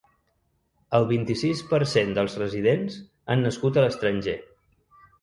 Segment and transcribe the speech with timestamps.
[0.99, 2.99] El vint-i-sis per cent dels residents
[3.35, 4.39] han nascut a l’estranger.